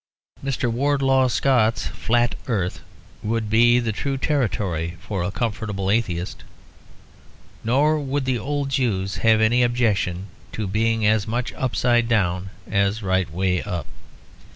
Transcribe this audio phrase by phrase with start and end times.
[0.43, 0.67] Mr.
[0.67, 2.79] Wardlaw Scott's flat earth
[3.21, 6.43] would be the true territory for a comfortable atheist.
[7.63, 13.03] Nor would the old Jews have any objection to being as much upside down as
[13.03, 13.85] right way up.